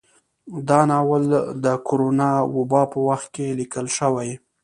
[0.69, 1.23] دا ناول
[1.63, 4.31] د کرونا وبا په وخت کې ليکل شوى